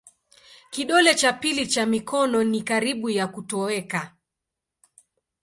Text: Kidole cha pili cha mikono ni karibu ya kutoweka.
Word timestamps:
Kidole 0.73 1.15
cha 1.15 1.33
pili 1.33 1.67
cha 1.67 1.85
mikono 1.85 2.43
ni 2.43 2.61
karibu 2.63 3.09
ya 3.09 3.27
kutoweka. 3.27 4.15